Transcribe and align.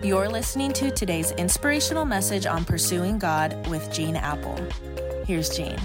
You're 0.00 0.28
listening 0.28 0.72
to 0.74 0.92
today's 0.92 1.32
inspirational 1.32 2.04
message 2.04 2.46
on 2.46 2.64
pursuing 2.64 3.18
God 3.18 3.66
with 3.66 3.92
Gene 3.92 4.14
Appel. 4.14 4.56
Here's 5.26 5.50
Gene. 5.50 5.76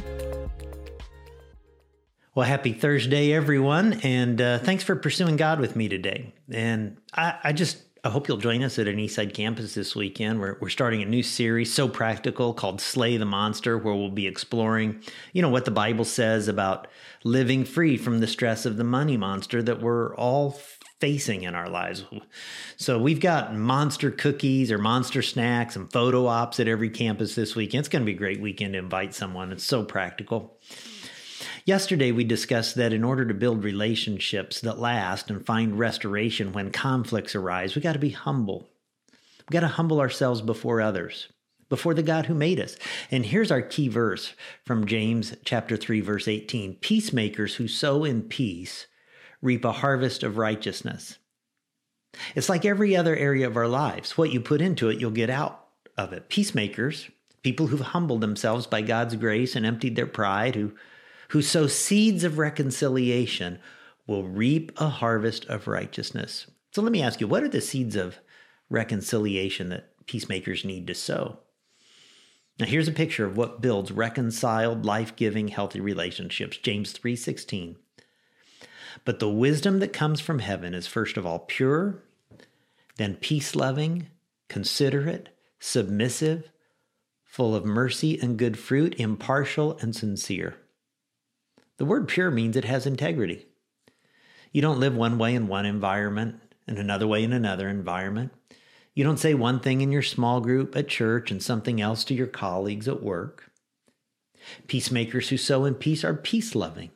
Well, 2.35 2.45
happy 2.45 2.73
Thursday, 2.73 3.33
everyone, 3.33 3.93
and 4.03 4.39
uh, 4.39 4.59
thanks 4.59 4.83
for 4.83 4.95
pursuing 4.95 5.35
God 5.35 5.59
with 5.59 5.75
me 5.75 5.89
today. 5.89 6.31
And 6.51 6.97
I, 7.11 7.39
I 7.43 7.53
just 7.53 7.81
I 8.04 8.09
hope 8.09 8.27
you'll 8.27 8.38
join 8.38 8.61
us 8.63 8.77
at 8.77 8.88
an 8.88 8.98
Eastside 8.98 9.34
campus 9.34 9.73
this 9.73 9.96
weekend. 9.96 10.39
We're, 10.39 10.57
we're 10.59 10.70
starting 10.70 11.02
a 11.02 11.05
new 11.05 11.23
series, 11.23 11.73
so 11.73 11.88
practical, 11.88 12.54
called 12.54 12.82
Slay 12.82 13.18
the 13.18 13.25
Monster, 13.25 13.77
where 13.80 13.95
we'll 13.95 14.11
be 14.11 14.27
exploring, 14.27 15.02
you 15.32 15.41
know, 15.41 15.50
what 15.50 15.66
the 15.66 15.71
Bible 15.71 16.05
says 16.05 16.48
about 16.48 16.88
living 17.23 17.66
free 17.66 17.98
from 17.98 18.20
the 18.20 18.27
stress 18.27 18.66
of 18.68 18.77
the 18.77 18.84
money 18.84 19.18
monster 19.18 19.64
that 19.64 19.82
we're 19.82 20.14
all 20.18 20.59
facing 21.04 21.44
in 21.44 21.54
our 21.54 21.68
lives. 21.68 22.06
So 22.78 22.98
we've 22.98 23.20
got 23.20 23.54
monster 23.54 24.10
cookies 24.10 24.72
or 24.72 24.78
monster 24.78 25.21
snacks 25.21 25.75
and 25.75 25.92
photo 25.92 26.28
ops 26.28 26.61
at 26.61 26.70
every 26.70 26.89
campus 26.89 27.36
this 27.36 27.57
weekend. 27.57 27.82
It's 27.82 27.89
going 27.89 28.04
to 28.04 28.06
be 28.06 28.14
a 28.14 28.18
great 28.18 28.39
weekend 28.39 28.71
to 28.71 28.80
invite 28.80 29.14
someone. 29.14 29.52
It's 29.52 29.66
so 29.66 29.84
practical. 29.84 30.58
Yesterday, 31.66 32.13
we 32.13 32.23
discussed 32.23 32.75
that 32.75 32.94
in 32.94 33.03
order 33.03 33.25
to 33.25 33.34
build 33.34 33.66
relationships 33.66 34.61
that 34.61 34.80
last 34.80 35.30
and 35.30 35.45
find 35.45 35.77
restoration 35.77 36.53
when 36.53 36.71
conflicts 36.71 37.35
arise, 37.35 37.75
we 37.75 37.81
got 37.81 37.94
to 37.94 37.99
be 37.99 38.11
humble. 38.11 38.70
We 39.49 39.53
got 39.53 39.59
to 39.59 39.67
humble 39.67 39.99
ourselves 39.99 40.41
before 40.41 40.80
others, 40.80 41.27
before 41.67 41.94
the 41.94 42.02
God 42.02 42.27
who 42.27 42.33
made 42.33 42.61
us. 42.61 42.77
And 43.11 43.25
here's 43.25 43.52
our 43.52 43.61
key 43.61 43.89
verse 43.89 44.35
from 44.63 44.88
James 44.88 45.35
chapter 45.44 45.75
3 45.75 45.99
verse 45.99 46.30
18. 46.30 46.75
Peacemakers 46.75 47.55
who 47.55 47.67
sow 47.67 48.05
in 48.05 48.22
peace 48.22 48.88
reap 49.43 49.63
a 49.63 49.71
harvest 49.71 50.23
of 50.23 50.38
righteousness. 50.38 51.20
It's 52.33 52.49
like 52.49 52.65
every 52.65 52.95
other 52.95 53.15
area 53.15 53.45
of 53.45 53.57
our 53.57 53.67
lives. 53.67 54.17
What 54.17 54.31
you 54.31 54.39
put 54.39 54.61
into 54.61 54.89
it, 54.89 54.99
you'll 54.99 55.11
get 55.11 55.29
out 55.29 55.67
of 55.97 56.13
it. 56.13 56.29
Peacemakers, 56.29 57.09
people 57.44 57.67
who've 57.67 57.80
humbled 57.81 58.21
themselves 58.21 58.66
by 58.66 58.81
God's 58.81 59.16
grace 59.16 59.55
and 59.55 59.66
emptied 59.66 59.95
their 59.95 60.08
pride, 60.08 60.55
who 60.55 60.73
who 61.33 61.41
sow 61.41 61.66
seeds 61.66 62.23
of 62.23 62.38
reconciliation 62.38 63.58
will 64.05 64.23
reap 64.23 64.71
a 64.77 64.88
harvest 64.88 65.45
of 65.45 65.67
righteousness. 65.67 66.45
So 66.71 66.83
let 66.83 66.91
me 66.91 67.02
ask 67.02 67.19
you, 67.19 67.27
what 67.27 67.41
are 67.41 67.49
the 67.49 67.59
seeds 67.59 67.95
of 67.95 68.19
reconciliation 68.69 69.69
that 69.69 70.05
peacemakers 70.05 70.64
need 70.64 70.86
to 70.86 70.94
sow? 70.94 71.39
Now 72.59 72.67
here's 72.67 72.88
a 72.88 72.91
picture 72.91 73.25
of 73.25 73.36
what 73.36 73.61
builds 73.61 73.91
reconciled, 73.91 74.86
life-giving, 74.86 75.47
healthy 75.47 75.80
relationships. 75.80 76.58
James 76.58 76.94
3:16. 76.94 77.77
But 79.05 79.19
the 79.19 79.30
wisdom 79.30 79.80
that 79.80 79.94
comes 79.94 80.22
from 80.22 80.39
heaven 80.39 80.73
is 80.73 80.88
first 80.88 81.17
of 81.17 81.25
all 81.25 81.39
pure, 81.39 82.03
then 82.97 83.16
peace-loving, 83.16 84.08
considerate, 84.49 85.30
submissive, 85.59 86.52
full 87.23 87.55
of 87.55 87.66
mercy 87.66 88.19
and 88.21 88.38
good 88.38 88.59
fruit, 88.59 88.99
impartial 88.99 89.77
and 89.81 89.95
sincere. 89.95 90.55
The 91.77 91.86
word 91.86 92.08
pure 92.08 92.30
means 92.30 92.55
it 92.55 92.66
has 92.66 92.86
integrity. 92.86 93.47
You 94.52 94.61
don't 94.61 94.80
live 94.80 94.95
one 94.95 95.17
way 95.17 95.33
in 95.33 95.47
one 95.47 95.66
environment 95.66 96.39
and 96.67 96.77
another 96.77 97.08
way 97.08 97.23
in 97.23 97.33
another 97.33 97.67
environment. 97.67 98.31
You 98.94 99.03
don't 99.03 99.17
say 99.17 99.33
one 99.33 99.59
thing 99.59 99.81
in 99.81 99.91
your 99.91 100.03
small 100.03 100.39
group 100.39 100.75
at 100.75 100.88
church 100.88 101.31
and 101.31 101.41
something 101.41 101.81
else 101.81 102.03
to 102.05 102.14
your 102.14 102.27
colleagues 102.27 102.88
at 102.88 103.02
work. 103.02 103.49
Peacemakers 104.67 105.30
who 105.30 105.38
sow 105.38 105.66
in 105.66 105.73
peace 105.73 106.03
are 106.03 106.14
peace 106.14 106.53
loving. 106.53 106.91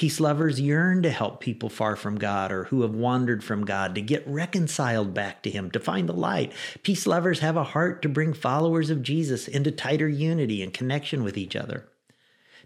Peace 0.00 0.18
lovers 0.18 0.58
yearn 0.58 1.02
to 1.02 1.10
help 1.10 1.40
people 1.40 1.68
far 1.68 1.94
from 1.94 2.16
God 2.16 2.50
or 2.50 2.64
who 2.64 2.80
have 2.80 2.94
wandered 2.94 3.44
from 3.44 3.66
God 3.66 3.94
to 3.94 4.00
get 4.00 4.26
reconciled 4.26 5.12
back 5.12 5.42
to 5.42 5.50
Him, 5.50 5.70
to 5.72 5.78
find 5.78 6.08
the 6.08 6.14
light. 6.14 6.54
Peace 6.82 7.06
lovers 7.06 7.40
have 7.40 7.54
a 7.54 7.64
heart 7.64 8.00
to 8.00 8.08
bring 8.08 8.32
followers 8.32 8.88
of 8.88 9.02
Jesus 9.02 9.46
into 9.46 9.70
tighter 9.70 10.08
unity 10.08 10.62
and 10.62 10.72
connection 10.72 11.22
with 11.22 11.36
each 11.36 11.54
other. 11.54 11.86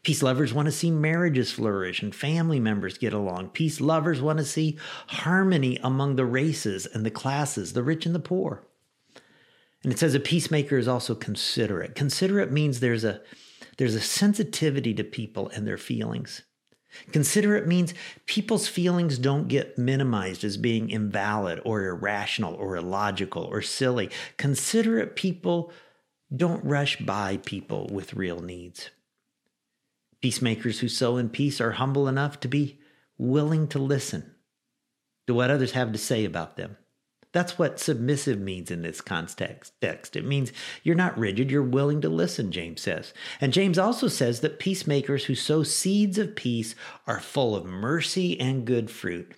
Peace 0.05 0.23
lovers 0.23 0.55
want 0.55 0.67
to 0.67 0.71
see 0.71 0.93
marriages 0.93 1.51
flourish 1.51 2.05
and 2.05 2.15
family 2.15 2.61
members 2.61 2.99
get 2.99 3.13
along. 3.13 3.49
Peace 3.49 3.81
lovers 3.81 4.23
want 4.23 4.39
to 4.39 4.45
see 4.45 4.79
harmony 5.09 5.77
among 5.83 6.15
the 6.15 6.25
races 6.25 6.87
and 6.87 7.05
the 7.05 7.11
classes, 7.11 7.73
the 7.73 7.83
rich 7.83 8.07
and 8.07 8.15
the 8.15 8.21
poor. 8.21 8.63
And 9.83 9.93
it 9.93 9.99
says 9.99 10.15
a 10.15 10.21
peacemaker 10.21 10.79
is 10.79 10.87
also 10.87 11.17
considerate. 11.17 11.97
Considerate 11.97 12.53
means 12.53 12.79
there's 12.79 13.03
a 13.03 13.23
there's 13.77 13.97
a 13.97 14.01
sensitivity 14.01 14.95
to 14.95 15.03
people 15.03 15.49
and 15.49 15.67
their 15.67 15.77
feelings. 15.77 16.43
Considerate 17.13 17.67
means 17.67 17.95
people's 18.27 18.69
feelings 18.69 19.19
don't 19.19 19.49
get 19.49 19.79
minimized 19.79 20.45
as 20.45 20.57
being 20.57 20.91
invalid 20.91 21.61
or 21.65 21.85
irrational 21.87 22.55
or 22.55 22.77
illogical 22.77 23.45
or 23.45 23.63
silly. 23.63 24.11
Considerate 24.37 25.17
people 25.17 25.73
don't 26.35 26.65
rush 26.65 26.97
by 26.99 27.39
people 27.39 27.89
with 27.89 28.15
real 28.15 28.41
needs. 28.41 28.91
Peacemakers 30.21 30.81
who 30.81 30.89
sow 30.89 31.17
in 31.17 31.29
peace 31.29 31.61
are 31.61 31.73
humble 31.73 32.09
enough 32.09 32.41
to 32.41 32.49
be 32.49 32.79
willing 33.19 33.69
to 33.69 33.79
listen 33.79 34.35
to 35.27 35.35
what 35.35 35.51
others 35.51 35.73
have 35.73 35.93
to 35.93 35.99
say 35.99 36.25
about 36.25 36.57
them. 36.57 36.77
That's 37.35 37.59
what 37.59 37.81
submissive 37.81 38.39
means 38.39 38.71
in 38.71 38.83
this 38.83 39.01
context. 39.01 39.75
It 39.83 40.25
means 40.25 40.53
you're 40.85 40.95
not 40.95 41.19
rigid, 41.19 41.51
you're 41.51 41.65
willing 41.65 42.01
to 42.03 42.09
listen, 42.09 42.53
James 42.53 42.81
says. 42.81 43.13
And 43.41 43.53
James 43.53 43.77
also 43.77 44.07
says 44.07 44.41
that 44.41 44.61
peacemakers 44.61 45.25
who 45.25 45.35
sow 45.35 45.65
seeds 45.65 46.17
of 46.17 46.37
peace 46.37 46.77
are 47.09 47.19
full 47.19 47.57
of 47.57 47.65
mercy 47.65 48.39
and 48.39 48.65
good 48.65 48.89
fruit. 48.89 49.35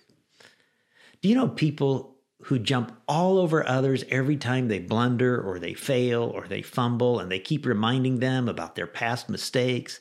Do 1.23 1.27
you 1.27 1.33
know 1.33 1.47
people 1.47 2.17
who 2.43 2.59
jump 2.59 2.95
all 3.07 3.39
over 3.39 3.67
others 3.67 4.03
every 4.09 4.37
time 4.37 4.67
they 4.67 4.77
blunder 4.77 5.41
or 5.41 5.57
they 5.57 5.73
fail 5.73 6.21
or 6.21 6.47
they 6.47 6.61
fumble 6.61 7.19
and 7.19 7.31
they 7.31 7.39
keep 7.39 7.65
reminding 7.65 8.19
them 8.19 8.47
about 8.47 8.75
their 8.75 8.85
past 8.85 9.27
mistakes? 9.27 9.99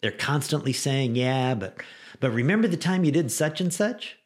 They're 0.00 0.12
constantly 0.12 0.72
saying, 0.72 1.14
yeah, 1.14 1.54
but 1.54 1.76
but 2.20 2.30
remember 2.30 2.68
the 2.68 2.78
time 2.78 3.04
you 3.04 3.12
did 3.12 3.30
such 3.30 3.60
and 3.60 3.70
such? 3.70 4.16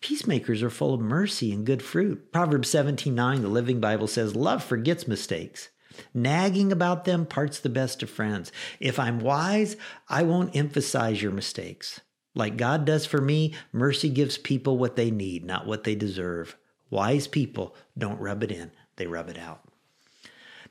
Peacemakers 0.00 0.62
are 0.62 0.70
full 0.70 0.94
of 0.94 1.00
mercy 1.00 1.52
and 1.52 1.66
good 1.66 1.82
fruit. 1.82 2.32
Proverbs 2.32 2.68
17:9, 2.70 3.42
the 3.42 3.48
Living 3.48 3.80
Bible 3.80 4.06
says, 4.06 4.34
"Love 4.34 4.64
forgets 4.64 5.06
mistakes. 5.06 5.68
Nagging 6.14 6.72
about 6.72 7.04
them 7.04 7.26
parts 7.26 7.58
the 7.58 7.68
best 7.68 8.02
of 8.02 8.08
friends. 8.08 8.50
If 8.78 8.98
I'm 8.98 9.20
wise, 9.20 9.76
I 10.08 10.22
won't 10.22 10.56
emphasize 10.56 11.20
your 11.20 11.32
mistakes. 11.32 12.00
Like 12.34 12.56
God 12.56 12.84
does 12.84 13.04
for 13.06 13.20
me, 13.20 13.54
mercy 13.72 14.08
gives 14.08 14.38
people 14.38 14.78
what 14.78 14.96
they 14.96 15.10
need, 15.10 15.44
not 15.44 15.66
what 15.66 15.84
they 15.84 15.94
deserve. 15.94 16.56
Wise 16.88 17.26
people 17.26 17.74
don't 17.98 18.20
rub 18.20 18.42
it 18.42 18.52
in, 18.52 18.70
they 18.96 19.06
rub 19.06 19.28
it 19.28 19.38
out." 19.38 19.68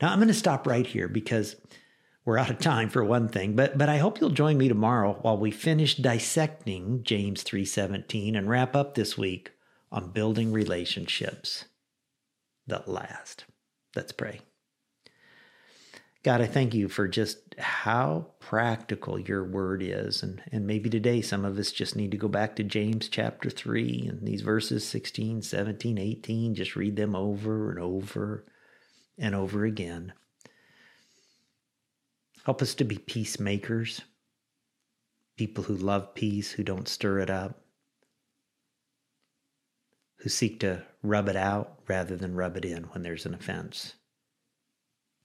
Now, 0.01 0.11
I'm 0.11 0.19
going 0.19 0.29
to 0.29 0.33
stop 0.33 0.65
right 0.65 0.87
here 0.87 1.09
because 1.09 1.57
we're 2.29 2.37
out 2.37 2.51
of 2.51 2.59
time 2.59 2.89
for 2.89 3.03
one 3.03 3.27
thing, 3.27 3.55
but 3.55 3.75
but 3.75 3.89
I 3.89 3.97
hope 3.97 4.21
you'll 4.21 4.29
join 4.29 4.55
me 4.59 4.67
tomorrow 4.67 5.17
while 5.23 5.39
we 5.39 5.49
finish 5.49 5.95
dissecting 5.95 7.01
James 7.01 7.43
3:17 7.43 8.37
and 8.37 8.47
wrap 8.47 8.75
up 8.75 8.93
this 8.93 9.17
week 9.17 9.53
on 9.91 10.11
building 10.11 10.51
relationships 10.51 11.65
that 12.67 12.87
last. 12.87 13.45
Let's 13.95 14.11
pray. 14.11 14.41
God, 16.21 16.39
I 16.39 16.45
thank 16.45 16.75
you 16.75 16.87
for 16.87 17.07
just 17.07 17.55
how 17.57 18.27
practical 18.39 19.19
your 19.19 19.43
word 19.43 19.81
is. 19.81 20.21
And, 20.21 20.43
and 20.51 20.67
maybe 20.67 20.87
today 20.87 21.21
some 21.21 21.45
of 21.45 21.57
us 21.57 21.71
just 21.71 21.95
need 21.95 22.11
to 22.11 22.17
go 22.17 22.27
back 22.27 22.55
to 22.57 22.63
James 22.63 23.09
chapter 23.09 23.49
3 23.49 24.05
and 24.07 24.27
these 24.27 24.41
verses 24.41 24.87
16, 24.87 25.41
17, 25.41 25.97
18, 25.97 26.53
just 26.53 26.75
read 26.75 26.95
them 26.95 27.15
over 27.15 27.71
and 27.71 27.79
over 27.79 28.45
and 29.17 29.33
over 29.33 29.65
again. 29.65 30.13
Help 32.45 32.61
us 32.61 32.73
to 32.75 32.83
be 32.83 32.97
peacemakers, 32.97 34.01
people 35.37 35.63
who 35.63 35.75
love 35.75 36.13
peace, 36.13 36.51
who 36.51 36.63
don't 36.63 36.87
stir 36.87 37.19
it 37.19 37.29
up, 37.29 37.61
who 40.17 40.29
seek 40.29 40.59
to 40.59 40.83
rub 41.03 41.29
it 41.29 41.35
out 41.35 41.79
rather 41.87 42.15
than 42.15 42.35
rub 42.35 42.57
it 42.57 42.65
in 42.65 42.83
when 42.85 43.03
there's 43.03 43.25
an 43.25 43.33
offense. 43.33 43.93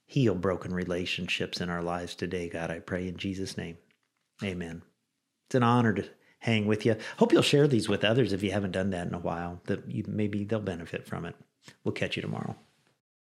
Heal 0.05 0.35
broken 0.35 0.73
relationships 0.73 1.59
in 1.59 1.69
our 1.69 1.81
lives 1.81 2.15
today, 2.15 2.47
God, 2.49 2.69
I 2.69 2.79
pray 2.79 3.07
in 3.07 3.17
Jesus' 3.17 3.57
name. 3.57 3.77
Amen. 4.43 4.83
It's 5.47 5.55
an 5.55 5.63
honor 5.63 5.93
to 5.93 6.05
hang 6.39 6.67
with 6.67 6.85
you. 6.85 6.95
Hope 7.17 7.31
you'll 7.31 7.41
share 7.41 7.67
these 7.67 7.89
with 7.89 8.03
others 8.03 8.33
if 8.33 8.43
you 8.43 8.51
haven't 8.51 8.71
done 8.71 8.91
that 8.91 9.07
in 9.07 9.13
a 9.13 9.19
while, 9.19 9.61
that 9.65 9.89
you, 9.89 10.03
maybe 10.07 10.43
they'll 10.43 10.59
benefit 10.59 11.07
from 11.07 11.25
it. 11.25 11.35
We'll 11.83 11.93
catch 11.93 12.15
you 12.15 12.21
tomorrow. 12.21 12.55